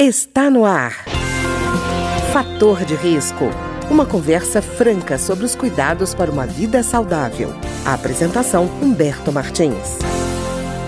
Está 0.00 0.48
no 0.48 0.64
ar. 0.64 0.92
Fator 2.32 2.84
de 2.84 2.94
risco. 2.94 3.46
Uma 3.90 4.06
conversa 4.06 4.62
franca 4.62 5.18
sobre 5.18 5.44
os 5.44 5.56
cuidados 5.56 6.14
para 6.14 6.30
uma 6.30 6.46
vida 6.46 6.84
saudável. 6.84 7.48
A 7.84 7.94
apresentação 7.94 8.66
Humberto 8.80 9.32
Martins. 9.32 9.98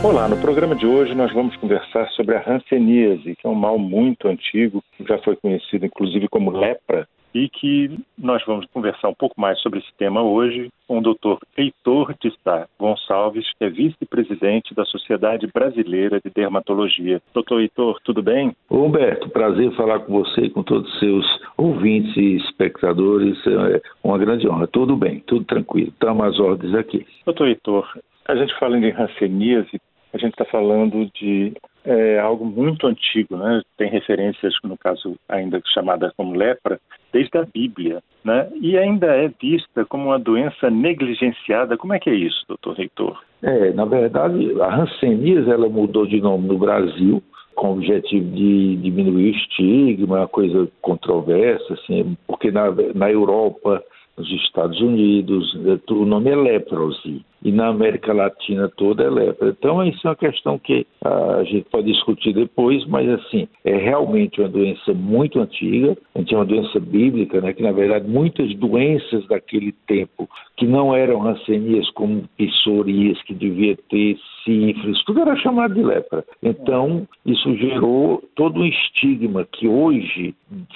Olá, 0.04 0.29
no 0.29 0.37
programa 0.37 0.77
de 0.77 0.87
hoje 0.87 1.12
nós 1.12 1.35
vamos 1.35 1.57
conversar 1.57 2.09
sobre 2.11 2.37
a 2.37 2.45
hanseníase, 2.49 3.35
que 3.35 3.45
é 3.45 3.51
um 3.51 3.54
mal 3.57 3.81
muito 3.81 4.29
antigo, 4.29 4.81
já 5.01 5.19
foi 5.19 5.35
conhecido 5.35 5.85
inclusive 5.85 6.29
como 6.29 6.53
lepra, 6.53 7.08
e 7.35 7.49
que 7.49 7.99
nós 8.19 8.42
vamos 8.47 8.67
conversar 8.72 9.08
um 9.08 9.15
pouco 9.15 9.40
mais 9.40 9.60
sobre 9.60 9.79
esse 9.79 9.92
tema 9.97 10.22
hoje 10.22 10.71
com 10.87 10.99
o 10.99 11.03
Dr. 11.03 11.38
Heitor 11.56 12.15
de 12.21 12.33
Sá 12.42 12.67
Gonçalves, 12.79 13.47
que 13.58 13.65
é 13.65 13.71
vice-presidente 13.71 14.74
da 14.74 14.85
Sociedade 14.85 15.48
Brasileira 15.53 16.20
de 16.20 16.30
Dermatologia. 16.30 17.23
Doutor 17.33 17.61
Heitor, 17.61 18.01
tudo 18.05 18.23
bem? 18.23 18.55
Humberto, 18.70 19.29
prazer 19.30 19.70
falar 19.77 20.01
com 20.01 20.12
você 20.12 20.43
e 20.43 20.51
com 20.51 20.62
todos 20.62 20.93
os 20.93 20.98
seus 20.98 21.41
ouvintes 21.56 22.16
e 22.16 22.37
espectadores. 22.37 23.39
É 23.47 23.81
uma 24.03 24.19
grande 24.19 24.48
honra. 24.48 24.67
Tudo 24.67 24.97
bem, 24.97 25.20
tudo 25.20 25.45
tranquilo. 25.45 25.89
Estamos 25.89 26.27
às 26.27 26.41
ordens 26.41 26.75
aqui. 26.75 27.06
Doutor 27.25 27.48
Heitor, 27.48 27.98
a 28.27 28.34
gente 28.34 28.59
fala 28.59 28.77
em 28.77 28.91
hanseníase, 28.91 29.81
a 30.12 30.19
gente 30.19 30.33
está 30.33 30.45
falando 30.45 31.09
de 31.15 31.53
é, 31.84 32.19
algo 32.19 32.45
muito 32.45 32.87
antigo, 32.87 33.37
né? 33.37 33.62
Tem 33.77 33.89
referências, 33.89 34.55
no 34.65 34.77
caso 34.77 35.16
ainda 35.29 35.61
chamada 35.73 36.12
como 36.16 36.37
lepra, 36.37 36.79
desde 37.12 37.39
a 37.39 37.45
Bíblia, 37.45 38.03
né? 38.25 38.48
E 38.61 38.77
ainda 38.77 39.06
é 39.06 39.29
vista 39.41 39.84
como 39.84 40.06
uma 40.06 40.19
doença 40.19 40.70
negligenciada. 40.70 41.77
Como 41.77 41.95
é 41.95 41.98
que 41.98 42.11
é 42.11 42.15
isso, 42.15 42.45
doutor 42.48 42.75
Reitor? 42.77 43.20
É, 43.43 43.73
na 43.73 43.84
verdade, 43.84 44.61
a 44.61 44.83
hanseníase 44.83 45.51
ela 45.51 45.69
mudou 45.69 46.06
de 46.06 46.20
nome 46.20 46.47
no 46.47 46.59
Brasil 46.59 47.23
com 47.55 47.69
o 47.69 47.73
objetivo 47.73 48.31
de 48.34 48.77
diminuir 48.77 49.33
o 49.33 49.37
estigma, 49.37 50.19
uma 50.19 50.28
coisa 50.28 50.69
controversa, 50.81 51.75
assim, 51.75 52.17
porque 52.27 52.51
na, 52.51 52.70
na 52.95 53.11
Europa, 53.11 53.83
nos 54.17 54.31
Estados 54.33 54.81
Unidos, 54.81 55.55
o 55.91 56.05
nome 56.06 56.31
é 56.31 56.36
leprosy 56.36 57.25
e 57.42 57.50
na 57.50 57.69
América 57.69 58.12
Latina 58.12 58.70
toda 58.77 59.02
é 59.02 59.10
lepra. 59.10 59.48
Então, 59.48 59.83
isso 59.84 60.06
é 60.06 60.10
uma 60.10 60.16
questão 60.16 60.58
que 60.58 60.86
a 61.02 61.42
gente 61.44 61.66
pode 61.70 61.91
discutir 61.91 62.33
depois, 62.33 62.84
mas 62.86 63.08
assim, 63.08 63.48
é 63.64 63.77
realmente 63.77 64.41
uma 64.41 64.48
doença 64.48 64.92
muito 64.92 65.41
antiga, 65.41 65.96
a 66.14 66.18
gente 66.18 66.34
é 66.34 66.38
uma 66.38 66.44
doença 66.44 66.78
bíblica, 66.78 67.41
né, 67.41 67.52
que 67.52 67.62
na 67.62 67.72
verdade 67.72 68.08
muitas 68.08 68.55
doenças 68.56 69.27
daquele 69.27 69.72
tempo 69.86 70.28
que 70.56 70.66
não 70.66 70.94
eram 70.94 71.20
rancenias, 71.20 71.88
como 71.91 72.28
psoríase, 72.36 73.24
que 73.24 73.34
devia 73.34 73.77
ter 73.88 74.18
sífilis, 74.44 75.02
tudo 75.05 75.20
era 75.20 75.36
chamado 75.36 75.74
de 75.74 75.83
lepra. 75.83 76.24
Então, 76.42 77.06
isso 77.24 77.55
gerou 77.56 78.22
todo 78.34 78.61
um 78.61 78.66
estigma 78.66 79.46
que 79.50 79.66
hoje, 79.66 80.34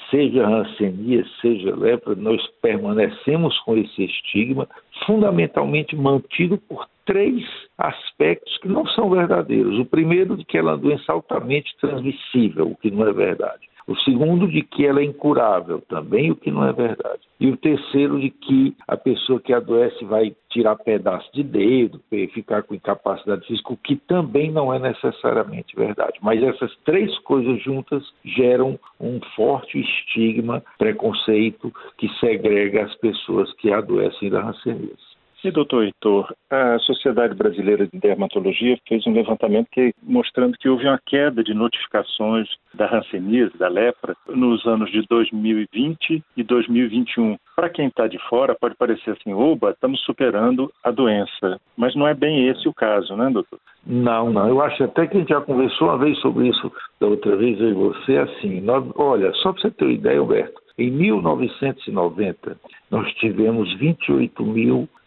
seja 0.09 0.47
rancenia, 0.47 1.25
seja 1.41 1.75
lepra, 1.75 2.15
nós 2.15 2.41
permanecemos 2.61 3.57
com 3.59 3.77
esse 3.77 4.03
estigma, 4.03 4.67
fundamentalmente 5.05 5.95
mantido 5.95 6.57
por 6.57 6.87
três 7.05 7.43
aspectos 7.77 8.57
que 8.57 8.67
não 8.67 8.85
são 8.87 9.09
verdadeiros. 9.09 9.77
O 9.79 9.85
primeiro, 9.85 10.37
de 10.37 10.45
que 10.45 10.57
ela 10.57 10.71
é 10.71 10.73
uma 10.73 10.79
doença 10.79 11.11
altamente 11.11 11.75
transmissível, 11.79 12.71
o 12.71 12.75
que 12.75 12.89
não 12.89 13.07
é 13.07 13.13
verdade. 13.13 13.67
O 13.87 13.95
segundo, 13.97 14.47
de 14.47 14.63
que 14.63 14.85
ela 14.85 14.99
é 14.99 15.03
incurável, 15.03 15.79
também 15.87 16.31
o 16.31 16.35
que 16.35 16.49
não 16.49 16.65
é 16.67 16.73
verdade. 16.73 17.21
E 17.39 17.47
o 17.47 17.57
terceiro, 17.57 18.19
de 18.19 18.31
que 18.31 18.75
a 18.87 18.97
pessoa 18.97 19.39
que 19.39 19.53
adoece 19.53 20.03
vai 20.05 20.35
tirar 20.49 20.75
pedaço 20.77 21.29
de 21.33 21.43
dedo, 21.43 22.01
ficar 22.33 22.63
com 22.63 22.73
incapacidade 22.73 23.45
física, 23.45 23.73
o 23.73 23.77
que 23.77 23.95
também 23.95 24.51
não 24.51 24.73
é 24.73 24.79
necessariamente 24.79 25.75
verdade. 25.75 26.17
Mas 26.21 26.41
essas 26.41 26.75
três 26.85 27.15
coisas 27.19 27.61
juntas 27.61 28.03
geram 28.23 28.79
um 28.99 29.19
forte 29.35 29.79
estigma, 29.79 30.63
preconceito 30.79 31.71
que 31.97 32.09
segrega 32.19 32.85
as 32.85 32.95
pessoas 32.95 33.53
que 33.53 33.71
adoecem 33.71 34.29
da 34.31 34.41
hanseníase. 34.47 35.04
E, 35.45 35.51
doutor 35.51 35.83
Heitor, 35.83 36.33
a 36.49 36.79
Sociedade 36.79 37.35
Brasileira 37.35 37.85
de 37.85 37.99
Dermatologia 37.99 38.79
fez 38.89 39.05
um 39.05 39.13
levantamento 39.13 39.67
que, 39.71 39.93
mostrando 40.01 40.57
que 40.57 40.67
houve 40.67 40.87
uma 40.87 40.99
queda 41.05 41.43
de 41.43 41.53
notificações 41.53 42.49
da 42.73 42.91
hanseníase, 42.91 43.55
da 43.55 43.67
lepra, 43.67 44.15
nos 44.27 44.65
anos 44.65 44.91
de 44.91 45.05
2020 45.07 46.23
e 46.35 46.43
2021. 46.43 47.37
Para 47.55 47.69
quem 47.69 47.89
está 47.89 48.07
de 48.07 48.17
fora, 48.27 48.57
pode 48.59 48.73
parecer 48.73 49.11
assim, 49.11 49.35
oba, 49.35 49.69
estamos 49.69 50.01
superando 50.01 50.73
a 50.83 50.89
doença. 50.89 51.61
Mas 51.77 51.95
não 51.95 52.07
é 52.07 52.15
bem 52.15 52.47
esse 52.47 52.67
o 52.67 52.73
caso, 52.73 53.15
né, 53.15 53.29
doutor? 53.29 53.59
Não, 53.85 54.31
não. 54.31 54.49
Eu 54.49 54.59
acho 54.63 54.83
até 54.83 55.05
que 55.05 55.15
a 55.15 55.19
gente 55.19 55.29
já 55.29 55.41
conversou 55.41 55.89
uma 55.89 55.99
vez 55.99 56.17
sobre 56.21 56.47
isso 56.47 56.73
da 56.99 57.05
outra 57.05 57.35
vez, 57.35 57.61
eu 57.61 57.69
e 57.69 57.73
você, 57.73 58.17
assim. 58.17 58.61
Nós, 58.61 58.83
olha, 58.95 59.31
só 59.35 59.53
para 59.53 59.61
você 59.61 59.69
ter 59.69 59.85
uma 59.85 59.93
ideia, 59.93 60.19
Alberto, 60.19 60.59
em 60.77 60.89
1990, 60.89 62.57
nós 62.89 63.13
tivemos 63.13 63.77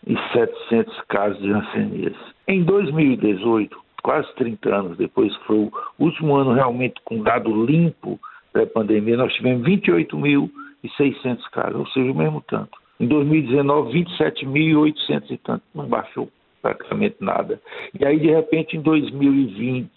28.700 0.09 0.87
casos 1.09 1.43
de 1.43 1.51
hanseníase. 1.51 2.17
Em 2.47 2.63
2018, 2.63 3.77
quase 4.03 4.33
30 4.35 4.75
anos 4.75 4.97
depois, 4.97 5.35
foi 5.47 5.57
o 5.57 5.73
último 5.99 6.35
ano 6.37 6.53
realmente 6.53 7.01
com 7.05 7.23
dado 7.23 7.65
limpo 7.65 8.19
pré-pandemia, 8.53 9.17
nós 9.17 9.33
tivemos 9.35 9.67
28.600 9.67 11.43
casos, 11.53 11.77
ou 11.77 11.87
seja, 11.89 12.11
o 12.11 12.15
mesmo 12.15 12.43
tanto. 12.49 12.79
Em 12.99 13.07
2019, 13.07 14.05
27.800 14.05 15.31
e 15.31 15.37
tanto, 15.39 15.63
não 15.75 15.87
baixou 15.87 16.29
praticamente 16.61 17.17
nada. 17.21 17.61
E 17.99 18.05
aí, 18.05 18.19
de 18.19 18.31
repente, 18.31 18.77
em 18.77 18.81
2020, 18.81 19.89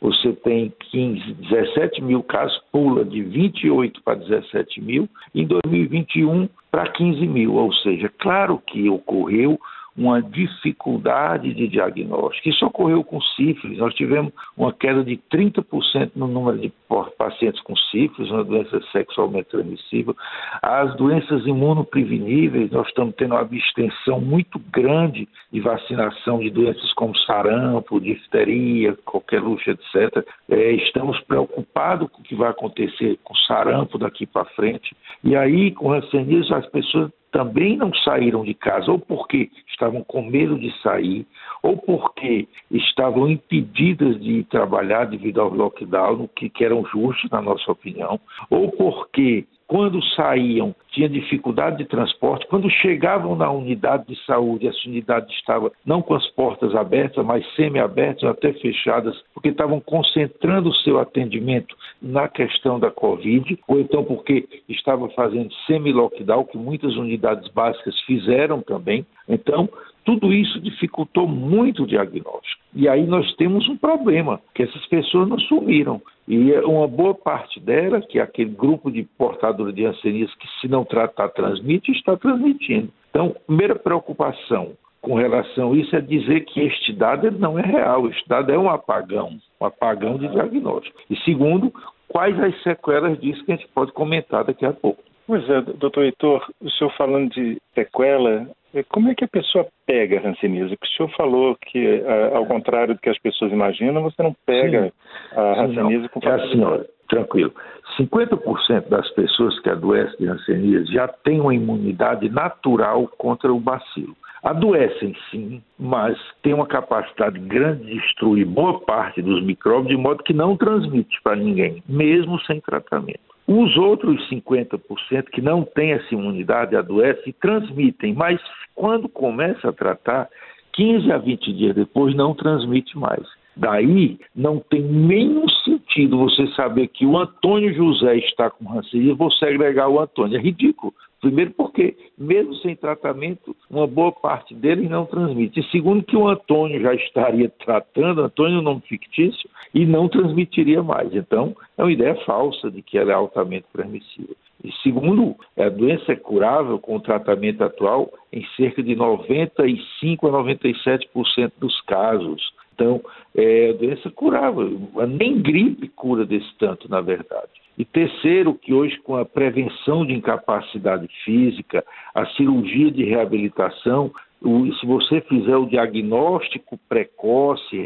você 0.00 0.32
tem 0.32 0.72
15, 0.90 1.32
17 1.34 2.02
mil 2.02 2.22
casos, 2.22 2.60
pula 2.70 3.04
de 3.04 3.22
28 3.22 4.02
para 4.02 4.16
17 4.16 4.80
mil, 4.80 5.08
em 5.34 5.46
2021 5.46 6.48
para 6.72 6.90
15 6.90 7.26
mil, 7.28 7.54
ou 7.54 7.70
seja, 7.70 8.10
claro 8.18 8.58
que 8.66 8.88
ocorreu 8.88 9.60
uma 9.96 10.22
dificuldade 10.22 11.52
de 11.52 11.68
diagnóstico. 11.68 12.48
Isso 12.48 12.64
ocorreu 12.64 13.04
com 13.04 13.20
sífilis. 13.20 13.78
Nós 13.78 13.94
tivemos 13.94 14.32
uma 14.56 14.72
queda 14.72 15.04
de 15.04 15.18
30% 15.32 16.12
no 16.16 16.26
número 16.26 16.58
de 16.58 16.72
pacientes 17.18 17.60
com 17.62 17.76
sífilis, 17.76 18.30
uma 18.30 18.44
doença 18.44 18.80
sexualmente 18.90 19.50
transmissível. 19.50 20.16
As 20.62 20.94
doenças 20.96 21.46
imunopreveníveis, 21.46 22.70
nós 22.70 22.88
estamos 22.88 23.14
tendo 23.16 23.34
uma 23.34 23.40
abstenção 23.40 24.20
muito 24.20 24.58
grande 24.72 25.28
de 25.52 25.60
vacinação 25.60 26.38
de 26.38 26.50
doenças 26.50 26.92
como 26.94 27.16
sarampo, 27.18 28.00
difteria, 28.00 28.96
qualquer 29.04 29.42
luxa, 29.42 29.72
etc. 29.72 30.26
É, 30.50 30.72
estamos 30.72 31.20
preocupados 31.20 32.08
com 32.10 32.20
o 32.20 32.24
que 32.24 32.34
vai 32.34 32.50
acontecer 32.50 33.18
com 33.22 33.34
sarampo 33.34 33.98
daqui 33.98 34.26
para 34.26 34.44
frente. 34.46 34.96
E 35.22 35.36
aí, 35.36 35.70
com 35.72 35.92
hanseníase, 35.92 36.52
as 36.52 36.66
pessoas 36.66 37.10
também 37.32 37.76
não 37.78 37.92
saíram 37.94 38.44
de 38.44 38.54
casa, 38.54 38.92
ou 38.92 38.98
porque 38.98 39.50
estavam 39.66 40.04
com 40.04 40.22
medo 40.22 40.58
de 40.58 40.70
sair, 40.80 41.26
ou 41.62 41.76
porque 41.78 42.46
estavam 42.70 43.28
impedidas 43.28 44.20
de 44.20 44.44
trabalhar 44.44 45.06
devido 45.06 45.40
ao 45.40 45.48
lockdown, 45.48 46.28
que, 46.36 46.50
que 46.50 46.64
eram 46.64 46.84
justos, 46.84 47.30
na 47.30 47.40
nossa 47.40 47.72
opinião, 47.72 48.20
ou 48.50 48.70
porque 48.70 49.46
quando 49.72 50.04
saíam, 50.14 50.74
tinha 50.90 51.08
dificuldade 51.08 51.78
de 51.78 51.86
transporte. 51.86 52.46
Quando 52.46 52.68
chegavam 52.68 53.34
na 53.34 53.50
unidade 53.50 54.06
de 54.06 54.26
saúde, 54.26 54.68
essa 54.68 54.86
unidade 54.86 55.32
estava 55.32 55.72
não 55.82 56.02
com 56.02 56.12
as 56.12 56.26
portas 56.32 56.74
abertas, 56.74 57.24
mas 57.24 57.42
semi-abertas, 57.56 58.24
até 58.24 58.52
fechadas, 58.52 59.18
porque 59.32 59.48
estavam 59.48 59.80
concentrando 59.80 60.68
o 60.68 60.74
seu 60.74 60.98
atendimento 60.98 61.74
na 62.02 62.28
questão 62.28 62.78
da 62.78 62.90
Covid, 62.90 63.58
ou 63.66 63.80
então 63.80 64.04
porque 64.04 64.46
estavam 64.68 65.08
fazendo 65.08 65.50
semi-lockdown, 65.66 66.44
que 66.44 66.58
muitas 66.58 66.94
unidades 66.96 67.48
básicas 67.48 67.98
fizeram 68.00 68.60
também. 68.60 69.06
Então, 69.26 69.70
tudo 70.04 70.32
isso 70.32 70.60
dificultou 70.60 71.28
muito 71.28 71.84
o 71.84 71.86
diagnóstico. 71.86 72.62
E 72.74 72.88
aí 72.88 73.06
nós 73.06 73.34
temos 73.36 73.68
um 73.68 73.76
problema, 73.76 74.40
que 74.54 74.62
essas 74.62 74.84
pessoas 74.86 75.28
não 75.28 75.38
sumiram. 75.38 76.00
E 76.26 76.52
uma 76.60 76.88
boa 76.88 77.14
parte 77.14 77.60
dela, 77.60 78.00
que 78.00 78.18
é 78.18 78.22
aquele 78.22 78.50
grupo 78.50 78.90
de 78.90 79.02
portadores 79.18 79.74
de 79.74 79.84
hanseníase 79.84 80.36
que 80.38 80.48
se 80.60 80.68
não 80.68 80.84
tratar 80.84 81.28
transmite, 81.28 81.92
está 81.92 82.16
transmitindo. 82.16 82.88
Então, 83.10 83.34
primeira 83.46 83.74
preocupação 83.74 84.72
com 85.02 85.14
relação 85.14 85.72
a 85.72 85.76
isso 85.76 85.94
é 85.96 86.00
dizer 86.00 86.44
que 86.44 86.60
este 86.60 86.92
dado 86.92 87.30
não 87.32 87.58
é 87.58 87.62
real, 87.62 88.08
este 88.08 88.26
dado 88.28 88.52
é 88.52 88.58
um 88.58 88.70
apagão, 88.70 89.38
um 89.60 89.66
apagão 89.66 90.16
de 90.16 90.28
diagnóstico. 90.28 90.96
E 91.10 91.16
segundo, 91.18 91.72
quais 92.08 92.38
as 92.40 92.62
sequelas 92.62 93.18
disso 93.20 93.44
que 93.44 93.52
a 93.52 93.56
gente 93.56 93.68
pode 93.68 93.92
comentar 93.92 94.44
daqui 94.44 94.64
a 94.64 94.72
pouco. 94.72 95.02
Pois 95.26 95.48
é, 95.48 95.60
doutor 95.60 96.04
Heitor, 96.04 96.46
o 96.60 96.70
senhor 96.70 96.90
falando 96.96 97.30
de 97.30 97.56
sequela, 97.74 98.30
é, 98.30 98.46
como 98.88 99.10
é 99.10 99.14
que 99.14 99.24
a 99.24 99.28
pessoa 99.28 99.66
pega 99.86 100.18
a 100.20 100.28
hanseníase? 100.28 100.74
O 100.74 100.86
senhor 100.86 101.08
falou 101.16 101.56
que, 101.60 102.02
ao 102.34 102.46
contrário 102.46 102.94
do 102.94 103.00
que 103.00 103.10
as 103.10 103.18
pessoas 103.18 103.52
imaginam, 103.52 104.02
você 104.02 104.22
não 104.22 104.34
pega 104.46 104.84
Sim. 104.86 104.92
a 105.36 105.62
hanseníase 105.62 106.08
com 106.08 106.20
facilidade. 106.20 106.60
É 106.60 106.64
assim, 106.64 106.64
ó, 106.64 106.84
tranquilo. 107.08 107.52
50% 107.98 108.88
das 108.88 109.10
pessoas 109.10 109.58
que 109.60 109.68
adoecem 109.68 110.16
de 110.18 110.28
hanseníase 110.28 110.92
já 110.92 111.06
têm 111.08 111.40
uma 111.40 111.54
imunidade 111.54 112.28
natural 112.30 113.06
contra 113.18 113.52
o 113.52 113.60
bacilo. 113.60 114.16
adoecem 114.42 115.14
sim, 115.30 115.62
mas 115.78 116.18
têm 116.42 116.52
uma 116.52 116.66
capacidade 116.66 117.38
grande 117.38 117.84
de 117.84 117.94
destruir 117.94 118.44
boa 118.44 118.80
parte 118.80 119.22
dos 119.22 119.42
micróbios, 119.44 119.88
de 119.88 119.96
modo 119.96 120.22
que 120.24 120.32
não 120.32 120.56
transmite 120.56 121.20
para 121.22 121.36
ninguém, 121.36 121.82
mesmo 121.88 122.40
sem 122.40 122.60
tratamento. 122.60 123.31
Os 123.46 123.76
outros 123.76 124.28
50% 124.30 125.24
que 125.32 125.40
não 125.40 125.64
têm 125.64 125.92
essa 125.92 126.14
imunidade 126.14 126.76
adoecem 126.76 127.24
e 127.26 127.32
transmitem, 127.32 128.14
mas 128.14 128.40
quando 128.74 129.08
começa 129.08 129.68
a 129.68 129.72
tratar, 129.72 130.28
15 130.72 131.12
a 131.12 131.18
20 131.18 131.52
dias 131.52 131.74
depois 131.74 132.14
não 132.14 132.34
transmite 132.34 132.96
mais. 132.96 133.26
Daí 133.54 134.18
não 134.34 134.58
tem 134.58 134.80
nenhum 134.80 135.46
sentido 135.64 136.18
você 136.18 136.46
saber 136.54 136.88
que 136.88 137.04
o 137.04 137.18
Antônio 137.18 137.74
José 137.74 138.16
está 138.16 138.48
com 138.48 138.72
hanseníase 138.72 139.10
e 139.10 139.14
você 139.14 139.44
agregar 139.44 139.88
o 139.88 140.00
Antônio. 140.00 140.38
É 140.38 140.40
ridículo. 140.40 140.94
Primeiro 141.22 141.52
porque, 141.52 141.96
mesmo 142.18 142.52
sem 142.56 142.74
tratamento, 142.74 143.54
uma 143.70 143.86
boa 143.86 144.10
parte 144.10 144.52
deles 144.56 144.90
não 144.90 145.06
transmite. 145.06 145.60
E 145.60 145.70
segundo 145.70 146.02
que 146.02 146.16
o 146.16 146.26
Antônio 146.26 146.82
já 146.82 146.92
estaria 146.94 147.48
tratando, 147.48 148.22
Antônio 148.22 148.56
é 148.56 148.58
um 148.58 148.62
nome 148.62 148.82
fictício, 148.88 149.48
e 149.72 149.86
não 149.86 150.08
transmitiria 150.08 150.82
mais. 150.82 151.14
Então, 151.14 151.56
é 151.78 151.82
uma 151.84 151.92
ideia 151.92 152.16
falsa 152.26 152.68
de 152.68 152.82
que 152.82 152.98
ela 152.98 153.12
é 153.12 153.14
altamente 153.14 153.66
transmissível. 153.72 154.34
E 154.64 154.72
segundo, 154.82 155.36
a 155.56 155.68
doença 155.68 156.10
é 156.10 156.16
curável 156.16 156.76
com 156.80 156.96
o 156.96 157.00
tratamento 157.00 157.62
atual 157.62 158.12
em 158.32 158.44
cerca 158.56 158.82
de 158.82 158.96
95 158.96 160.26
a 160.26 160.30
97% 160.30 161.52
dos 161.56 161.80
casos. 161.82 162.52
Então, 162.82 163.00
é 163.36 163.70
a 163.70 163.72
doença 163.74 164.10
curável. 164.10 164.90
Nem 165.08 165.40
gripe 165.40 165.86
cura 165.88 166.26
desse 166.26 166.52
tanto, 166.58 166.90
na 166.90 167.00
verdade. 167.00 167.50
E 167.78 167.84
terceiro, 167.84 168.54
que 168.54 168.74
hoje, 168.74 168.98
com 168.98 169.16
a 169.16 169.24
prevenção 169.24 170.04
de 170.04 170.12
incapacidade 170.12 171.08
física, 171.24 171.84
a 172.12 172.26
cirurgia 172.26 172.90
de 172.90 173.04
reabilitação, 173.04 174.10
se 174.42 174.84
você 174.84 175.20
fizer 175.20 175.56
o 175.56 175.66
diagnóstico 175.66 176.78
precoce 176.88 177.80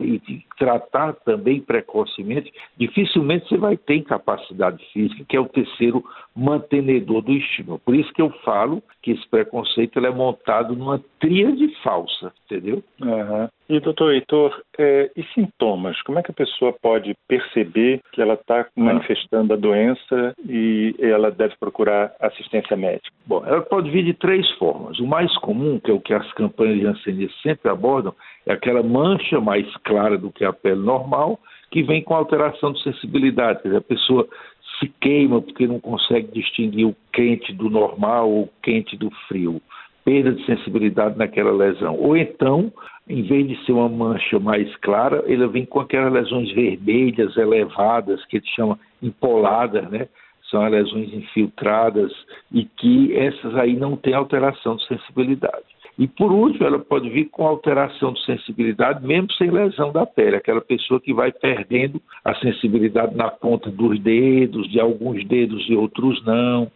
e 0.00 0.44
tratar 0.58 1.14
também 1.24 1.60
precocemente, 1.60 2.52
dificilmente 2.76 3.48
você 3.48 3.56
vai 3.56 3.76
ter 3.76 3.96
incapacidade 3.96 4.84
física, 4.92 5.24
que 5.28 5.36
é 5.36 5.40
o 5.40 5.48
terceiro 5.48 6.04
mantenedor 6.34 7.22
do 7.22 7.32
estímulo. 7.32 7.78
Por 7.78 7.94
isso 7.94 8.12
que 8.12 8.22
eu 8.22 8.30
falo 8.44 8.82
que 9.02 9.12
esse 9.12 9.28
preconceito 9.28 9.98
é 9.98 10.10
montado 10.10 10.74
numa 10.74 11.02
tríade 11.20 11.68
falsa, 11.82 12.32
entendeu? 12.44 12.82
Uhum. 13.00 13.48
E, 13.68 13.80
doutor 13.80 14.14
Heitor, 14.14 14.62
é, 14.78 15.10
e 15.16 15.24
sintomas? 15.34 16.00
Como 16.02 16.18
é 16.18 16.22
que 16.22 16.30
a 16.30 16.34
pessoa 16.34 16.72
pode 16.72 17.14
perceber 17.26 18.00
que 18.12 18.22
ela 18.22 18.34
está 18.34 18.66
manifestando 18.76 19.52
a 19.52 19.56
doença 19.56 20.34
e 20.48 20.94
ela 21.00 21.32
deve 21.32 21.56
procurar 21.58 22.12
assistência 22.20 22.76
médica? 22.76 23.10
Bom, 23.26 23.42
ela 23.44 23.62
pode 23.62 23.90
vir 23.90 24.04
de 24.04 24.14
três 24.14 24.48
formas. 24.52 25.00
O 25.00 25.06
mais 25.06 25.36
comum, 25.38 25.80
que 25.80 25.90
é 25.90 25.94
o 25.94 26.00
que 26.00 26.14
as 26.14 26.32
campanhas 26.34 26.96
de 27.02 27.28
sempre 27.42 27.68
abordam, 27.68 28.14
é 28.46 28.52
aquela 28.52 28.82
mancha 28.82 29.40
mais 29.40 29.66
clara 29.86 30.18
do 30.18 30.30
que 30.30 30.44
a 30.44 30.52
pele 30.52 30.80
normal, 30.80 31.38
que 31.70 31.82
vem 31.82 32.02
com 32.02 32.14
alteração 32.14 32.72
de 32.72 32.82
sensibilidade. 32.82 33.62
Quer 33.62 33.68
dizer, 33.68 33.78
a 33.78 33.82
pessoa 33.82 34.28
se 34.78 34.92
queima 35.00 35.40
porque 35.40 35.66
não 35.66 35.80
consegue 35.80 36.28
distinguir 36.32 36.86
o 36.86 36.96
quente 37.12 37.52
do 37.52 37.70
normal 37.70 38.30
ou 38.30 38.42
o 38.42 38.50
quente 38.62 38.96
do 38.96 39.10
frio 39.28 39.62
perda 40.06 40.32
de 40.32 40.46
sensibilidade 40.46 41.18
naquela 41.18 41.50
lesão. 41.50 41.98
Ou 41.98 42.16
então, 42.16 42.72
em 43.08 43.22
vez 43.24 43.48
de 43.48 43.66
ser 43.66 43.72
uma 43.72 43.88
mancha 43.88 44.38
mais 44.38 44.74
clara, 44.76 45.24
ele 45.26 45.44
vem 45.48 45.66
com 45.66 45.80
aquelas 45.80 46.12
lesões 46.12 46.52
vermelhas 46.52 47.36
elevadas, 47.36 48.24
que 48.26 48.36
gente 48.36 48.54
chama 48.54 48.78
empoladas, 49.02 49.90
né? 49.90 50.06
São 50.48 50.64
lesões 50.68 51.12
infiltradas 51.12 52.12
e 52.52 52.64
que 52.64 53.16
essas 53.16 53.56
aí 53.56 53.74
não 53.74 53.96
têm 53.96 54.14
alteração 54.14 54.76
de 54.76 54.86
sensibilidade. 54.86 55.64
E 55.98 56.06
por 56.06 56.30
último, 56.30 56.66
ela 56.66 56.78
pode 56.78 57.08
vir 57.08 57.26
com 57.30 57.46
alteração 57.46 58.12
de 58.12 58.22
sensibilidade, 58.24 59.06
mesmo 59.06 59.32
sem 59.32 59.50
lesão 59.50 59.90
da 59.92 60.04
pele, 60.04 60.36
aquela 60.36 60.60
pessoa 60.60 61.00
que 61.00 61.14
vai 61.14 61.32
perdendo 61.32 62.00
a 62.22 62.34
sensibilidade 62.34 63.16
na 63.16 63.30
ponta 63.30 63.70
dos 63.70 63.98
dedos, 64.00 64.70
de 64.70 64.78
alguns 64.78 65.24
dedos 65.24 65.66
e 65.68 65.74
outros 65.74 66.22
não, 66.24 66.70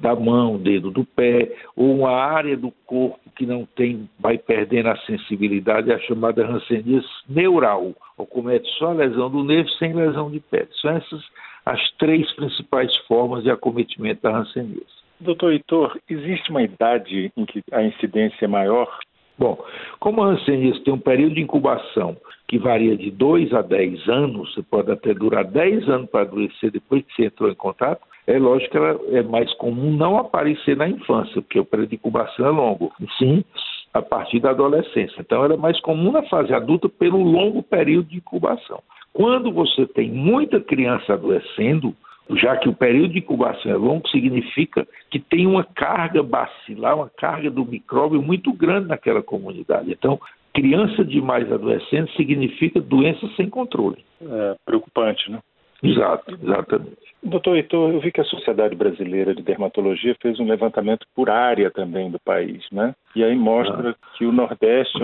da 0.00 0.16
mão, 0.16 0.56
dedo 0.56 0.90
do 0.90 1.04
pé, 1.04 1.52
ou 1.76 1.98
uma 1.98 2.12
área 2.12 2.56
do 2.56 2.72
corpo 2.86 3.20
que 3.36 3.44
não 3.44 3.66
tem, 3.76 4.08
vai 4.18 4.38
perdendo 4.38 4.88
a 4.88 4.96
sensibilidade, 5.00 5.90
é 5.90 5.94
a 5.94 6.00
chamada 6.00 6.46
hanseníase 6.46 7.06
neural, 7.28 7.92
ou 8.16 8.26
comete 8.26 8.66
só 8.78 8.86
a 8.86 8.94
lesão 8.94 9.30
do 9.30 9.44
nervo 9.44 9.68
sem 9.72 9.92
lesão 9.92 10.30
de 10.30 10.40
pele. 10.40 10.68
São 10.80 10.92
essas 10.92 11.22
as 11.66 11.90
três 11.98 12.32
principais 12.34 12.96
formas 13.08 13.42
de 13.42 13.50
acometimento 13.50 14.22
da 14.22 14.38
hanseníase. 14.38 15.05
Doutor 15.18 15.52
Heitor, 15.52 15.98
existe 16.08 16.50
uma 16.50 16.62
idade 16.62 17.32
em 17.36 17.44
que 17.46 17.62
a 17.72 17.82
incidência 17.82 18.44
é 18.44 18.48
maior? 18.48 18.98
Bom, 19.38 19.58
como 19.98 20.22
a 20.22 20.28
hanseníase 20.28 20.80
tem 20.80 20.94
um 20.94 20.98
período 20.98 21.34
de 21.34 21.42
incubação 21.42 22.16
que 22.48 22.58
varia 22.58 22.96
de 22.96 23.10
2 23.10 23.52
a 23.52 23.62
10 23.62 24.08
anos, 24.08 24.54
você 24.54 24.62
pode 24.62 24.90
até 24.90 25.12
durar 25.12 25.44
10 25.44 25.88
anos 25.88 26.10
para 26.10 26.22
adoecer 26.22 26.70
depois 26.70 27.04
que 27.04 27.14
você 27.14 27.26
entrou 27.26 27.50
em 27.50 27.54
contato, 27.54 28.00
é 28.26 28.38
lógico 28.38 28.72
que 28.72 28.76
ela 28.76 28.98
é 29.10 29.22
mais 29.22 29.52
comum 29.54 29.92
não 29.92 30.18
aparecer 30.18 30.76
na 30.76 30.88
infância, 30.88 31.40
porque 31.42 31.58
o 31.58 31.64
período 31.64 31.90
de 31.90 31.96
incubação 31.96 32.46
é 32.46 32.50
longo, 32.50 32.92
sim 33.18 33.44
a 33.96 34.02
partir 34.02 34.40
da 34.40 34.50
adolescência. 34.50 35.20
Então, 35.20 35.42
ela 35.42 35.54
é 35.54 35.56
mais 35.56 35.80
comum 35.80 36.12
na 36.12 36.22
fase 36.24 36.52
adulta 36.52 36.88
pelo 36.88 37.22
longo 37.22 37.62
período 37.62 38.08
de 38.08 38.18
incubação. 38.18 38.82
Quando 39.12 39.50
você 39.50 39.86
tem 39.86 40.10
muita 40.10 40.60
criança 40.60 41.14
adoecendo, 41.14 41.94
já 42.30 42.56
que 42.56 42.68
o 42.68 42.74
período 42.74 43.12
de 43.12 43.18
incubação 43.18 43.70
é 43.70 43.76
longo, 43.76 44.08
significa 44.08 44.86
que 45.10 45.18
tem 45.18 45.46
uma 45.46 45.64
carga 45.64 46.22
bacilar, 46.22 46.96
uma 46.96 47.10
carga 47.10 47.50
do 47.50 47.64
micróbio 47.64 48.20
muito 48.20 48.52
grande 48.52 48.88
naquela 48.88 49.22
comunidade. 49.22 49.92
Então, 49.92 50.18
criança 50.52 51.04
demais 51.04 51.50
adoecendo 51.52 52.10
significa 52.12 52.80
doença 52.80 53.28
sem 53.36 53.48
controle. 53.48 54.04
É 54.20 54.56
preocupante, 54.64 55.30
né? 55.30 55.38
Exato, 55.82 56.38
exatamente. 56.42 56.96
Doutor 57.22 57.56
Heitor, 57.56 57.92
eu 57.92 58.00
vi 58.00 58.10
que 58.10 58.20
a 58.20 58.24
Sociedade 58.24 58.74
Brasileira 58.74 59.34
de 59.34 59.42
Dermatologia 59.42 60.16
fez 60.22 60.40
um 60.40 60.46
levantamento 60.46 61.06
por 61.14 61.28
área 61.28 61.70
também 61.70 62.10
do 62.10 62.18
país, 62.18 62.64
né? 62.72 62.94
E 63.14 63.22
aí 63.22 63.34
mostra 63.36 63.90
ah. 63.90 63.94
que 64.16 64.24
o 64.24 64.32
Nordeste 64.32 64.98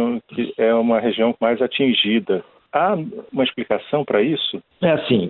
é 0.56 0.74
uma 0.74 0.98
região 0.98 1.34
mais 1.40 1.60
atingida 1.60 2.42
Há 2.72 2.96
uma 3.32 3.44
explicação 3.44 4.04
para 4.04 4.22
isso? 4.22 4.62
É 4.80 4.90
assim, 4.92 5.28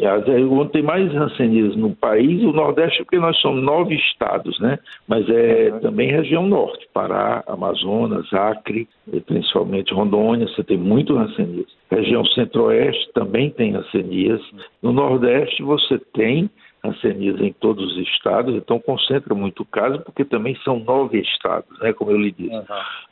onde 0.48 0.72
tem 0.72 0.82
mais 0.82 1.12
rancenismo 1.12 1.88
no 1.88 1.96
país, 1.96 2.42
o 2.44 2.52
Nordeste, 2.52 3.02
porque 3.02 3.18
nós 3.18 3.36
somos 3.40 3.62
nove 3.64 3.96
estados, 3.96 4.58
né? 4.60 4.78
Mas 5.08 5.28
é 5.28 5.70
uhum. 5.72 5.80
também 5.80 6.10
região 6.10 6.46
norte, 6.46 6.86
Pará, 6.94 7.42
Amazonas, 7.48 8.32
Acre, 8.32 8.88
principalmente 9.26 9.92
Rondônia, 9.92 10.46
você 10.46 10.62
tem 10.62 10.78
muito 10.78 11.16
rancenismo. 11.16 11.66
Região 11.90 12.24
centro-oeste 12.26 13.10
também 13.12 13.50
tem 13.50 13.72
rancenias. 13.72 14.40
No 14.80 14.92
Nordeste 14.92 15.62
você 15.62 15.98
tem 16.14 16.48
hanseníase 16.84 17.44
em 17.44 17.52
todos 17.52 17.92
os 17.92 18.08
estados, 18.08 18.54
então 18.54 18.80
concentra 18.80 19.34
muito 19.34 19.62
o 19.62 19.66
caso, 19.66 20.00
porque 20.00 20.24
também 20.24 20.56
são 20.64 20.80
nove 20.80 21.20
estados, 21.20 21.78
né, 21.80 21.92
como 21.92 22.10
eu 22.10 22.18
lhe 22.18 22.32
disse. 22.32 22.54
Uhum. 22.54 22.64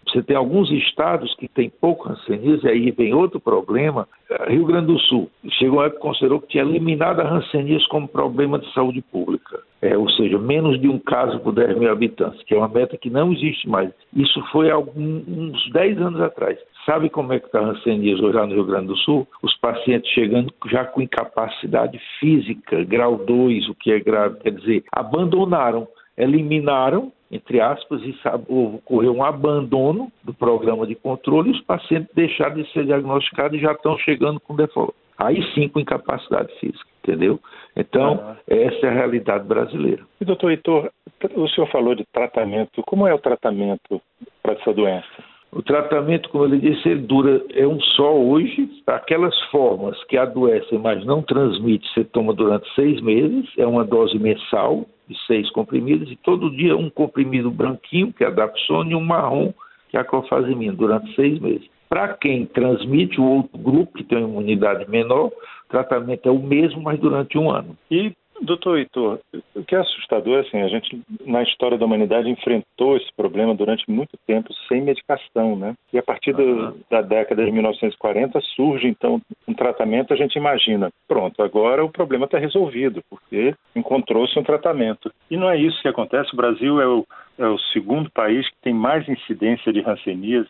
Você 0.08 0.22
tem 0.22 0.36
alguns 0.36 0.70
estados 0.72 1.32
que 1.36 1.46
tem 1.46 1.70
pouco 1.70 2.08
hanseníase, 2.08 2.66
aí 2.66 2.90
vem 2.90 3.14
outro 3.14 3.38
problema. 3.38 4.08
Rio 4.48 4.64
Grande 4.64 4.88
do 4.88 4.98
Sul, 4.98 5.30
chegou 5.58 5.78
uma 5.78 5.86
época 5.86 6.00
que 6.00 6.06
considerou 6.06 6.40
que 6.40 6.48
tinha 6.48 6.64
eliminado 6.64 7.20
a 7.20 7.28
hanseníase 7.28 7.86
como 7.88 8.08
problema 8.08 8.58
de 8.58 8.72
saúde 8.72 9.02
pública. 9.02 9.60
É, 9.82 9.96
ou 9.96 10.10
seja, 10.10 10.38
menos 10.38 10.78
de 10.78 10.88
um 10.88 10.98
caso 10.98 11.40
por 11.40 11.52
10 11.52 11.78
mil 11.78 11.90
habitantes, 11.90 12.42
que 12.42 12.54
é 12.54 12.58
uma 12.58 12.68
meta 12.68 12.98
que 12.98 13.08
não 13.08 13.32
existe 13.32 13.68
mais. 13.68 13.90
Isso 14.14 14.42
foi 14.52 14.70
há 14.70 14.78
uns 14.78 15.70
10 15.72 16.02
anos 16.02 16.20
atrás. 16.20 16.58
Sabe 16.86 17.10
como 17.10 17.32
é 17.32 17.38
que 17.38 17.46
está 17.46 17.60
a 17.60 17.64
hanseníase 17.64 18.22
hoje 18.22 18.36
lá 18.36 18.46
no 18.46 18.54
Rio 18.54 18.64
Grande 18.64 18.86
do 18.86 18.96
Sul? 18.96 19.26
Os 19.42 19.56
pacientes 19.58 20.10
chegando 20.12 20.52
já 20.66 20.84
com 20.84 21.02
incapacidade 21.02 22.00
física, 22.18 22.82
grau 22.84 23.16
2, 23.16 23.68
o 23.68 23.74
que 23.74 23.92
é 23.92 24.00
grave, 24.00 24.38
quer 24.40 24.52
dizer, 24.52 24.84
abandonaram, 24.92 25.86
eliminaram, 26.16 27.12
entre 27.30 27.60
aspas, 27.60 28.02
e 28.02 28.14
ocorreu 28.48 29.14
um 29.14 29.22
abandono 29.22 30.10
do 30.24 30.32
programa 30.32 30.86
de 30.86 30.94
controle 30.94 31.50
e 31.50 31.52
os 31.52 31.60
pacientes 31.62 32.10
deixaram 32.14 32.56
de 32.56 32.72
ser 32.72 32.84
diagnosticados 32.86 33.58
e 33.58 33.62
já 33.62 33.72
estão 33.72 33.96
chegando 33.98 34.40
com 34.40 34.56
default. 34.56 34.94
Aí 35.18 35.42
sim 35.52 35.68
com 35.68 35.78
incapacidade 35.78 36.50
física, 36.58 36.88
entendeu? 37.04 37.38
Então, 37.76 38.14
uhum. 38.14 38.36
essa 38.48 38.86
é 38.86 38.88
a 38.88 38.92
realidade 38.94 39.46
brasileira. 39.46 40.02
E 40.18 40.24
doutor 40.24 40.50
Heitor, 40.50 40.90
o 41.36 41.46
senhor 41.48 41.66
falou 41.70 41.94
de 41.94 42.04
tratamento. 42.10 42.82
Como 42.86 43.06
é 43.06 43.12
o 43.12 43.18
tratamento 43.18 44.00
para 44.42 44.54
essa 44.54 44.72
doença? 44.72 45.29
O 45.52 45.62
tratamento, 45.62 46.28
como 46.28 46.44
ele 46.44 46.58
disse, 46.58 46.88
ele 46.88 47.02
dura, 47.02 47.42
é 47.52 47.66
um 47.66 47.80
só 47.80 48.16
hoje. 48.16 48.70
Aquelas 48.86 49.36
formas 49.50 50.02
que 50.04 50.16
adoecem, 50.16 50.78
mas 50.78 51.04
não 51.04 51.22
transmite, 51.22 51.88
você 51.92 52.04
toma 52.04 52.32
durante 52.32 52.72
seis 52.74 53.00
meses, 53.00 53.48
é 53.58 53.66
uma 53.66 53.84
dose 53.84 54.16
mensal 54.18 54.86
de 55.08 55.16
seis 55.26 55.50
comprimidos, 55.50 56.10
e 56.10 56.16
todo 56.16 56.54
dia 56.54 56.76
um 56.76 56.88
comprimido 56.88 57.50
branquinho, 57.50 58.12
que 58.12 58.22
é 58.22 58.28
a 58.28 58.30
Dapsona, 58.30 58.92
e 58.92 58.94
um 58.94 59.00
marrom, 59.00 59.52
que 59.88 59.96
é 59.96 60.00
a 60.00 60.04
clofazimina, 60.04 60.72
durante 60.72 61.12
seis 61.16 61.40
meses. 61.40 61.68
Para 61.88 62.14
quem 62.14 62.46
transmite 62.46 63.20
o 63.20 63.24
outro 63.24 63.58
grupo, 63.58 63.98
que 63.98 64.04
tem 64.04 64.18
uma 64.18 64.28
imunidade 64.28 64.88
menor, 64.88 65.26
o 65.26 65.32
tratamento 65.68 66.28
é 66.28 66.30
o 66.30 66.38
mesmo, 66.38 66.80
mas 66.80 67.00
durante 67.00 67.36
um 67.36 67.50
ano. 67.50 67.76
E 67.90 68.12
Doutor 68.40 68.78
Heitor, 68.78 69.20
o 69.54 69.62
que 69.62 69.74
é 69.74 69.78
assustador 69.78 70.38
é 70.38 70.40
assim, 70.40 70.62
a 70.62 70.68
gente 70.68 71.02
na 71.26 71.42
história 71.42 71.76
da 71.76 71.84
humanidade 71.84 72.30
enfrentou 72.30 72.96
esse 72.96 73.12
problema 73.14 73.54
durante 73.54 73.88
muito 73.90 74.16
tempo 74.26 74.52
sem 74.66 74.80
medicação, 74.80 75.56
né? 75.56 75.74
E 75.92 75.98
a 75.98 76.02
partir 76.02 76.32
do, 76.32 76.74
da 76.90 77.02
década 77.02 77.44
de 77.44 77.52
1940 77.52 78.40
surge 78.56 78.88
então 78.88 79.20
um 79.46 79.52
tratamento, 79.52 80.14
a 80.14 80.16
gente 80.16 80.36
imagina, 80.36 80.90
pronto, 81.06 81.42
agora 81.42 81.84
o 81.84 81.90
problema 81.90 82.24
está 82.24 82.38
resolvido, 82.38 83.02
porque 83.10 83.54
encontrou-se 83.76 84.38
um 84.38 84.42
tratamento. 84.42 85.12
E 85.30 85.36
não 85.36 85.50
é 85.50 85.58
isso 85.58 85.80
que 85.82 85.88
acontece, 85.88 86.32
o 86.32 86.36
Brasil 86.36 86.80
é 86.80 86.86
o, 86.86 87.06
é 87.38 87.46
o 87.46 87.58
segundo 87.72 88.10
país 88.10 88.48
que 88.48 88.56
tem 88.62 88.72
mais 88.72 89.06
incidência 89.06 89.70
de 89.70 89.80
ranceníase. 89.82 90.48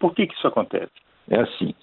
Por 0.00 0.12
que, 0.12 0.26
que 0.26 0.34
isso 0.34 0.46
acontece? 0.46 0.90
É 1.30 1.40
assim, 1.40 1.74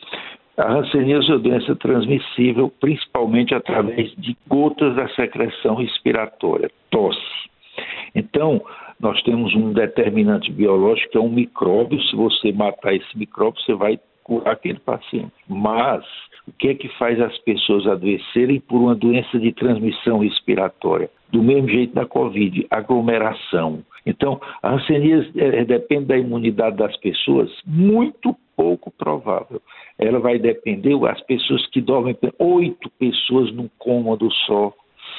a 0.58 0.72
hanseníase 0.72 1.30
é 1.30 1.34
uma 1.34 1.40
doença 1.40 1.76
transmissível 1.76 2.72
principalmente 2.80 3.54
através 3.54 4.12
de 4.18 4.36
gotas 4.48 4.96
da 4.96 5.08
secreção 5.10 5.76
respiratória, 5.76 6.70
tosse. 6.90 7.20
Então, 8.14 8.62
nós 9.00 9.22
temos 9.24 9.54
um 9.54 9.74
determinante 9.74 10.52
biológico 10.52 11.12
que 11.12 11.18
é 11.18 11.22
um 11.22 11.30
micróbio. 11.30 12.02
Se 12.04 12.16
você 12.16 12.52
matar 12.52 12.94
esse 12.94 13.18
micróbio, 13.18 13.62
você 13.62 13.74
vai 13.74 14.00
curar 14.24 14.54
aquele 14.54 14.80
paciente. 14.80 15.34
Mas 15.48 16.04
o 16.48 16.52
que 16.54 16.70
é 16.70 16.74
que 16.74 16.88
faz 16.98 17.20
as 17.20 17.38
pessoas 17.40 17.86
adoecerem 17.86 18.60
por 18.62 18.78
uma 18.78 18.96
doença 18.96 19.38
de 19.38 19.52
transmissão 19.52 20.20
respiratória? 20.20 21.10
Do 21.32 21.44
mesmo 21.44 21.68
jeito 21.68 21.94
da 21.94 22.06
Covid, 22.06 22.66
aglomeração. 22.70 23.84
Então, 24.06 24.40
a 24.62 24.74
hanseníase 24.74 25.32
é, 25.40 25.66
depende 25.66 26.06
da 26.06 26.18
imunidade 26.18 26.78
das 26.78 26.96
pessoas, 26.98 27.50
muito 27.66 28.36
pouco 28.56 28.92
provável. 28.92 29.62
Ela 29.98 30.20
vai 30.20 30.38
depender 30.38 30.98
das 31.00 31.22
pessoas 31.22 31.66
que 31.68 31.82
dormem, 31.82 32.18
oito 32.40 32.90
pessoas 33.00 33.52
num 33.52 33.70
cômodo 33.80 34.32
só, 34.46 34.72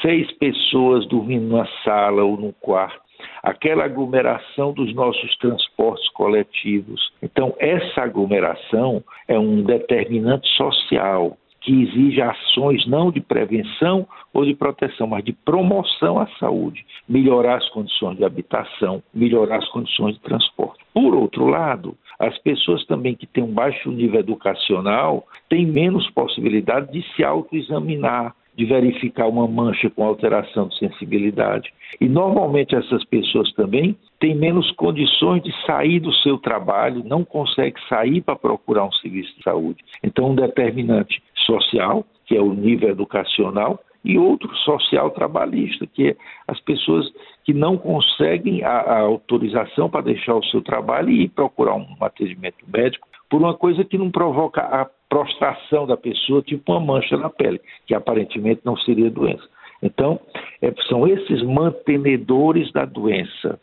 seis 0.02 0.30
pessoas 0.38 1.06
dormindo 1.06 1.46
numa 1.46 1.68
sala 1.84 2.22
ou 2.22 2.36
num 2.36 2.52
quarto. 2.60 3.04
Aquela 3.42 3.84
aglomeração 3.84 4.72
dos 4.72 4.94
nossos 4.94 5.36
transportes 5.38 6.08
coletivos. 6.10 7.12
Então, 7.22 7.54
essa 7.58 8.02
aglomeração 8.02 9.02
é 9.26 9.38
um 9.38 9.62
determinante 9.62 10.48
social 10.56 11.36
que 11.66 11.82
exige 11.82 12.22
ações 12.22 12.86
não 12.86 13.10
de 13.10 13.20
prevenção 13.20 14.06
ou 14.32 14.44
de 14.44 14.54
proteção, 14.54 15.08
mas 15.08 15.24
de 15.24 15.32
promoção 15.32 16.16
à 16.16 16.28
saúde, 16.38 16.86
melhorar 17.08 17.56
as 17.56 17.68
condições 17.70 18.16
de 18.16 18.24
habitação, 18.24 19.02
melhorar 19.12 19.56
as 19.56 19.68
condições 19.70 20.14
de 20.14 20.20
transporte. 20.20 20.84
Por 20.94 21.12
outro 21.12 21.48
lado, 21.48 21.96
as 22.20 22.38
pessoas 22.38 22.86
também 22.86 23.16
que 23.16 23.26
têm 23.26 23.42
um 23.42 23.52
baixo 23.52 23.90
nível 23.90 24.20
educacional 24.20 25.26
têm 25.48 25.66
menos 25.66 26.08
possibilidade 26.10 26.92
de 26.92 27.02
se 27.14 27.24
autoexaminar, 27.24 28.32
de 28.56 28.64
verificar 28.64 29.26
uma 29.26 29.46
mancha 29.46 29.90
com 29.90 30.04
alteração 30.04 30.68
de 30.68 30.78
sensibilidade. 30.78 31.72
E 32.00 32.08
normalmente 32.08 32.74
essas 32.74 33.04
pessoas 33.04 33.52
também 33.52 33.96
têm 34.18 34.34
menos 34.34 34.70
condições 34.72 35.42
de 35.42 35.52
sair 35.66 36.00
do 36.00 36.12
seu 36.14 36.38
trabalho, 36.38 37.04
não 37.04 37.22
conseguem 37.22 37.74
sair 37.88 38.22
para 38.22 38.34
procurar 38.34 38.84
um 38.84 38.92
serviço 38.92 39.36
de 39.36 39.42
saúde. 39.42 39.84
Então, 40.02 40.30
um 40.30 40.34
determinante 40.34 41.22
social, 41.46 42.04
que 42.26 42.36
é 42.36 42.40
o 42.40 42.52
nível 42.52 42.90
educacional, 42.90 43.80
e 44.04 44.16
outro 44.16 44.54
social 44.58 45.10
trabalhista, 45.10 45.84
que 45.86 46.10
é 46.10 46.16
as 46.46 46.60
pessoas 46.60 47.12
que 47.44 47.52
não 47.52 47.76
conseguem 47.76 48.62
a, 48.62 48.70
a 48.70 49.00
autorização 49.00 49.90
para 49.90 50.02
deixar 50.02 50.34
o 50.34 50.44
seu 50.44 50.62
trabalho 50.62 51.10
e 51.10 51.24
ir 51.24 51.28
procurar 51.28 51.74
um 51.74 51.96
atendimento 52.00 52.64
médico 52.72 53.08
por 53.28 53.40
uma 53.40 53.54
coisa 53.54 53.84
que 53.84 53.98
não 53.98 54.10
provoca 54.10 54.60
a 54.60 54.88
prostração 55.08 55.86
da 55.86 55.96
pessoa, 55.96 56.40
tipo 56.40 56.72
uma 56.72 56.80
mancha 56.80 57.16
na 57.16 57.28
pele, 57.28 57.60
que 57.84 57.94
aparentemente 57.94 58.60
não 58.64 58.76
seria 58.76 59.10
doença. 59.10 59.48
Então, 59.82 60.20
é, 60.62 60.72
são 60.88 61.06
esses 61.06 61.42
mantenedores 61.42 62.70
da 62.72 62.84
doença. 62.84 63.58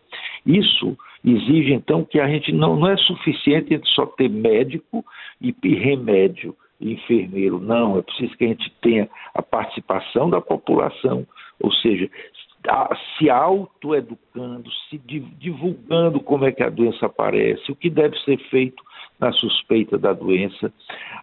Isso 0.46 0.98
exige, 1.24 1.74
então, 1.74 2.04
que 2.04 2.20
a 2.20 2.28
gente 2.28 2.52
não, 2.52 2.76
não 2.76 2.90
é 2.90 2.98
suficiente 2.98 3.80
só 3.96 4.06
ter 4.06 4.30
médico 4.30 5.06
e, 5.42 5.56
e 5.64 5.76
remédio 5.76 6.54
enfermeiro. 6.92 7.60
Não, 7.60 7.98
é 7.98 8.02
preciso 8.02 8.38
que 8.38 8.46
a 8.46 8.48
gente 8.50 8.72
tenha 8.82 9.10
a 9.34 9.42
participação 9.42 10.30
da 10.30 10.42
população, 10.42 11.26
ou 11.62 11.72
seja, 11.72 12.10
se 13.18 13.30
autoeducando, 13.30 14.70
se 14.90 14.98
divulgando 14.98 16.20
como 16.20 16.46
é 16.46 16.52
que 16.52 16.64
a 16.64 16.70
doença 16.70 17.06
aparece, 17.06 17.72
o 17.72 17.76
que 17.76 17.90
deve 17.90 18.18
ser 18.20 18.38
feito 18.50 18.82
na 19.24 19.32
suspeita 19.32 19.98
da 19.98 20.12
doença, 20.12 20.72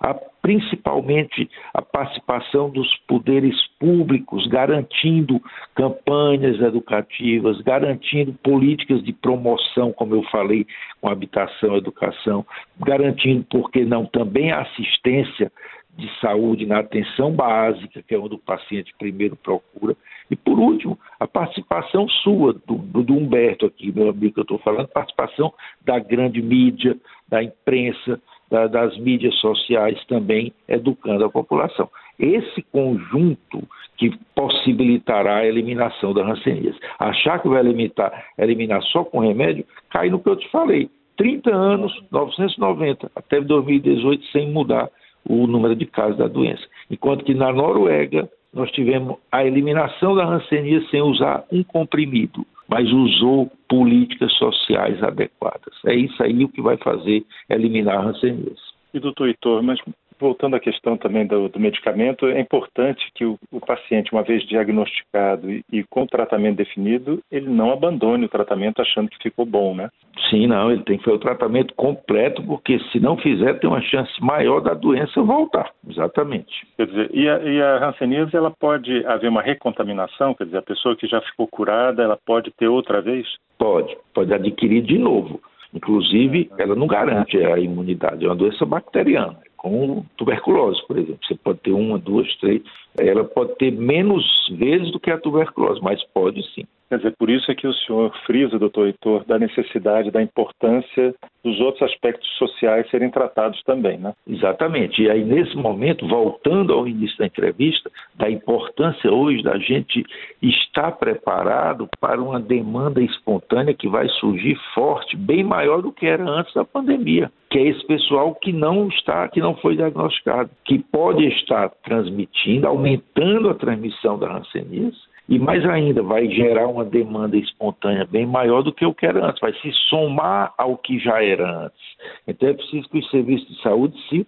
a, 0.00 0.14
principalmente 0.40 1.50
a 1.75 1.83
participação 1.83 2.71
dos 2.71 2.88
poderes 3.07 3.54
públicos, 3.78 4.47
garantindo 4.47 5.38
campanhas 5.75 6.59
educativas, 6.61 7.61
garantindo 7.61 8.33
políticas 8.42 9.02
de 9.04 9.12
promoção, 9.12 9.92
como 9.92 10.14
eu 10.14 10.23
falei, 10.25 10.66
com 10.99 11.11
habitação, 11.11 11.76
educação, 11.76 12.47
garantindo, 12.78 13.45
por 13.50 13.71
que 13.71 13.85
não, 13.85 14.07
também 14.07 14.50
a 14.50 14.62
assistência 14.62 15.52
de 15.97 16.09
saúde 16.20 16.66
na 16.66 16.78
atenção 16.78 17.32
básica, 17.32 18.02
que 18.02 18.14
é 18.14 18.18
onde 18.18 18.35
o 18.35 18.38
paciente 18.38 18.94
primeiro 18.99 19.37
procura. 19.37 19.97
E, 20.30 20.37
por 20.37 20.59
último, 20.59 20.99
a 21.18 21.26
participação 21.26 22.09
sua, 22.09 22.54
do, 22.66 22.76
do 22.76 23.14
Humberto 23.14 23.66
aqui, 23.66 23.92
meu 23.92 24.09
amigo 24.09 24.35
que 24.35 24.40
eu 24.40 24.42
estou 24.42 24.59
falando, 24.59 24.88
participação 24.88 25.52
da 25.85 25.99
grande 25.99 26.40
mídia, 26.40 26.97
da 27.28 27.42
imprensa, 27.42 28.20
da, 28.50 28.66
das 28.66 28.97
mídias 28.99 29.35
sociais 29.37 30.02
também, 30.06 30.52
educando 30.68 31.25
a 31.25 31.30
população. 31.30 31.88
Esse 32.18 32.62
conjunto 32.62 33.62
que 33.97 34.16
possibilitará 34.35 35.37
a 35.37 35.47
eliminação 35.47 36.14
da 36.14 36.23
hanseníase. 36.23 36.78
Achar 36.99 37.38
que 37.40 37.49
vai 37.49 37.61
eliminar, 37.61 38.25
eliminar 38.38 38.82
só 38.85 39.04
com 39.04 39.18
remédio, 39.18 39.66
cai 39.90 40.09
no 40.09 40.18
que 40.18 40.28
eu 40.28 40.37
te 40.37 40.49
falei. 40.50 40.88
30 41.18 41.54
anos, 41.54 41.92
990, 42.11 43.11
até 43.14 43.42
2018, 43.42 44.25
sem 44.28 44.50
mudar 44.50 44.88
o 45.30 45.46
número 45.46 45.76
de 45.76 45.87
casos 45.87 46.16
da 46.16 46.26
doença. 46.26 46.62
Enquanto 46.90 47.25
que 47.25 47.34
na 47.34 47.52
Noruega 47.52 48.28
nós 48.52 48.70
tivemos 48.72 49.16
a 49.30 49.44
eliminação 49.44 50.14
da 50.14 50.25
rancenia 50.25 50.82
sem 50.90 51.00
usar 51.00 51.44
um 51.52 51.62
comprimido, 51.62 52.44
mas 52.68 52.90
usou 52.90 53.50
políticas 53.68 54.32
sociais 54.34 55.00
adequadas. 55.02 55.75
É 55.87 55.94
isso 55.94 56.20
aí 56.22 56.44
o 56.44 56.49
que 56.49 56.60
vai 56.60 56.76
fazer 56.76 57.25
eliminar 57.49 57.99
a 57.99 58.02
rancenias. 58.02 58.58
E 58.92 58.99
doutor 58.99 59.28
Heitor, 59.28 59.62
mas 59.62 59.78
voltando 60.20 60.54
à 60.54 60.60
questão 60.60 60.96
também 60.96 61.26
do, 61.26 61.48
do 61.48 61.58
medicamento, 61.58 62.26
é 62.26 62.38
importante 62.38 63.10
que 63.14 63.24
o, 63.24 63.38
o, 63.50 63.58
paciente, 63.58 64.12
uma 64.12 64.22
vez 64.22 64.46
diagnosticado 64.46 65.50
e, 65.50 65.64
e, 65.72 65.82
com 65.84 66.02
o 66.02 66.06
tratamento 66.06 66.56
definido, 66.56 67.20
ele 67.32 67.48
não 67.48 67.72
abandone 67.72 68.26
o 68.26 68.28
tratamento 68.28 68.82
achando 68.82 69.08
que 69.08 69.22
ficou 69.22 69.46
bom, 69.46 69.74
né? 69.74 69.88
Sim, 70.28 70.46
não, 70.46 70.70
ele 70.70 70.82
tem 70.82 70.98
que 70.98 71.04
fazer 71.04 71.16
o 71.16 71.20
tratamento 71.20 71.74
completo, 71.74 72.42
porque 72.42 72.78
se 72.92 73.00
não 73.00 73.16
fizer, 73.16 73.54
tem 73.58 73.70
uma 73.70 73.80
chance 73.80 74.12
maior 74.20 74.60
da 74.60 74.74
doença 74.74 75.22
voltar. 75.22 75.70
Exatamente. 75.88 76.66
Quer 76.76 76.86
dizer, 76.86 77.10
e 77.12 77.28
a, 77.28 77.38
e 77.38 77.62
a 77.62 77.88
hanseníase, 77.88 78.36
ela 78.36 78.50
pode 78.50 79.04
haver 79.06 79.28
uma 79.28 79.42
recontaminação? 79.42 80.34
Quer 80.34 80.44
dizer, 80.44 80.58
a 80.58 80.62
pessoa 80.62 80.94
que 80.94 81.06
já 81.06 81.20
ficou 81.22 81.48
curada, 81.48 82.02
ela 82.02 82.18
pode 82.26 82.50
ter 82.52 82.68
outra 82.68 83.00
vez? 83.00 83.26
Pode, 83.58 83.96
pode 84.14 84.32
adquirir 84.34 84.82
de 84.82 84.98
novo. 84.98 85.40
Inclusive, 85.72 86.50
ela 86.58 86.74
não 86.74 86.86
garante 86.86 87.38
a 87.38 87.56
imunidade, 87.58 88.24
é 88.24 88.28
uma 88.28 88.34
doença 88.34 88.66
bacteriana 88.66 89.38
com 89.61 90.02
tuberculose, 90.17 90.81
por 90.87 90.99
exemplo. 90.99 91.19
Você 91.23 91.35
pode 91.35 91.59
ter 91.59 91.73
uma, 91.73 91.99
duas, 91.99 92.35
três. 92.37 92.62
Ela 92.99 93.25
pode 93.25 93.55
ter 93.57 93.71
menos 93.71 94.25
vezes 94.50 94.90
do 94.90 94.99
que 94.99 95.11
a 95.11 95.19
tuberculose, 95.19 95.81
mas 95.83 96.02
pode 96.14 96.43
sim. 96.55 96.64
Quer 96.90 96.97
dizer, 96.97 97.14
por 97.16 97.30
isso 97.30 97.49
é 97.49 97.54
que 97.54 97.68
o 97.68 97.73
senhor 97.73 98.12
frisa, 98.26 98.59
doutor 98.59 98.88
Heitor, 98.88 99.25
da 99.25 99.38
necessidade, 99.38 100.11
da 100.11 100.20
importância 100.20 101.14
dos 101.44 101.61
outros 101.61 101.88
aspectos 101.88 102.28
sociais 102.37 102.90
serem 102.90 103.09
tratados 103.09 103.62
também, 103.62 103.97
né? 103.97 104.12
Exatamente. 104.26 105.00
E 105.00 105.09
aí, 105.09 105.23
nesse 105.23 105.56
momento, 105.56 106.09
voltando 106.09 106.73
ao 106.73 106.88
início 106.88 107.16
da 107.16 107.26
entrevista, 107.26 107.88
da 108.16 108.28
importância 108.28 109.09
hoje 109.09 109.40
da 109.40 109.56
gente 109.56 110.04
estar 110.42 110.90
preparado 110.92 111.88
para 112.00 112.20
uma 112.20 112.40
demanda 112.40 113.00
espontânea 113.00 113.73
que 113.73 113.88
vai 113.88 114.09
surgir 114.09 114.59
forte, 114.75 115.16
bem 115.16 115.44
maior 115.44 115.82
do 115.82 115.92
que 115.92 116.06
era 116.06 116.28
antes 116.28 116.52
da 116.54 116.64
pandemia 116.64 117.30
que 117.50 117.59
é 117.59 117.66
esse 117.66 117.85
pessoal 117.85 118.32
que 118.37 118.52
não 118.52 118.87
está, 118.87 119.26
que 119.26 119.40
não 119.40 119.56
foi 119.56 119.75
diagnosticado, 119.75 120.50
que 120.64 120.78
pode 120.78 121.26
estar 121.26 121.68
transmitindo, 121.82 122.68
aumentando 122.68 123.50
a 123.50 123.54
transmissão 123.54 124.16
da 124.16 124.37
hanseníase, 124.37 124.97
e 125.30 125.38
mais 125.38 125.64
ainda, 125.64 126.02
vai 126.02 126.28
gerar 126.28 126.66
uma 126.66 126.84
demanda 126.84 127.37
espontânea 127.37 128.04
bem 128.04 128.26
maior 128.26 128.62
do 128.62 128.72
que 128.72 128.84
o 128.84 128.92
que 128.92 129.06
era 129.06 129.25
antes, 129.25 129.40
vai 129.40 129.52
se 129.54 129.70
somar 129.88 130.52
ao 130.58 130.76
que 130.76 130.99
já 130.99 131.22
era 131.22 131.66
antes. 131.66 131.80
Então 132.26 132.49
é 132.49 132.52
preciso 132.52 132.88
que 132.88 132.99
os 132.99 133.08
serviços 133.10 133.46
de 133.46 133.62
saúde 133.62 133.96
se 134.08 134.26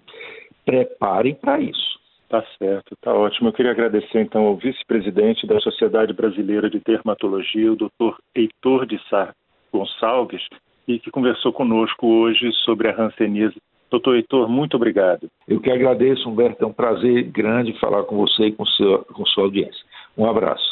preparem 0.64 1.34
para 1.34 1.60
isso. 1.60 2.00
Tá 2.28 2.44
certo, 2.56 2.96
tá 3.02 3.12
ótimo. 3.12 3.48
Eu 3.48 3.52
queria 3.52 3.72
agradecer 3.72 4.20
então 4.20 4.46
ao 4.46 4.56
vice-presidente 4.56 5.44
da 5.44 5.58
Sociedade 5.58 6.12
Brasileira 6.12 6.70
de 6.70 6.78
Dermatologia, 6.78 7.72
o 7.72 7.76
doutor 7.76 8.16
Heitor 8.32 8.86
de 8.86 9.00
Sá 9.08 9.34
Gonçalves, 9.72 10.46
e 10.86 11.00
que 11.00 11.10
conversou 11.10 11.52
conosco 11.52 12.06
hoje 12.06 12.50
sobre 12.64 12.88
a 12.88 12.96
hanseníase. 12.96 13.56
Doutor 13.90 14.14
Heitor, 14.14 14.48
muito 14.48 14.76
obrigado. 14.76 15.28
Eu 15.48 15.60
que 15.60 15.70
agradeço, 15.70 16.28
Humberto. 16.28 16.62
É 16.64 16.66
um 16.66 16.72
prazer 16.72 17.24
grande 17.24 17.78
falar 17.80 18.04
com 18.04 18.16
você 18.16 18.46
e 18.46 18.52
com, 18.52 18.64
seu, 18.64 19.00
com 19.00 19.26
sua 19.26 19.44
audiência. 19.44 19.84
Um 20.16 20.24
abraço. 20.24 20.71